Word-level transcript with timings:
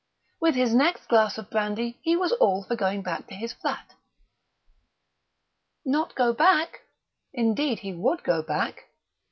With 0.39 0.55
his 0.55 0.73
next 0.73 1.07
glass 1.09 1.37
of 1.37 1.51
brandy 1.51 1.99
he 2.01 2.15
was 2.17 2.31
all 2.31 2.63
for 2.63 2.75
going 2.75 3.03
back 3.03 3.27
to 3.27 3.35
his 3.35 3.53
flat. 3.53 3.93
Not 5.85 6.15
go 6.15 6.33
back? 6.33 6.81
Indeed, 7.33 7.81
he 7.81 7.93
would 7.93 8.23
go 8.23 8.41
back! 8.41 8.87